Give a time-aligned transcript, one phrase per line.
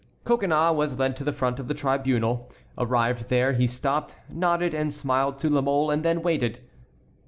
[0.23, 2.51] Coconnas was led to the front of the tribunal.
[2.75, 6.59] Arrived there, he stopped, nodded and smiled to La Mole, and then waited.